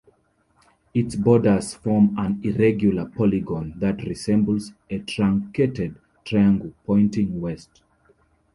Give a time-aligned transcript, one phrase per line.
[0.95, 7.83] Its borders form an irregular polygon that resembles a truncated triangle pointing west.